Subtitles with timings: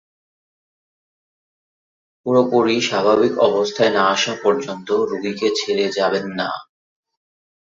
[2.25, 6.49] পুরোপুরি স্বাভাবিক অবস্থায় না আসা পর্যন্ত রোগীকে ছেড়ে যাবেন না।